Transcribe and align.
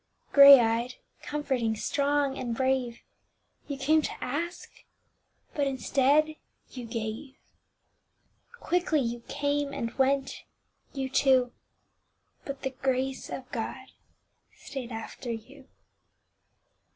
Grey 0.33 0.59
eyed, 0.59 0.95
comforting, 1.21 1.75
strong 1.75 2.35
and 2.35 2.55
brave, 2.57 3.03
You 3.67 3.77
came 3.77 4.01
to 4.01 4.13
ask 4.23 4.83
but 5.53 5.67
instead 5.67 6.37
you 6.71 7.35
Quickly 8.59 8.99
you 8.99 9.19
came 9.27 9.73
and 9.75 9.93
went, 9.99 10.43
you 10.91 11.07
two, 11.07 11.51
But 12.45 12.63
the 12.63 12.71
Grace 12.71 13.29
of 13.29 13.51
God 13.51 13.91
stayed 14.55 14.91
after 14.91 15.31
you. 15.31 15.69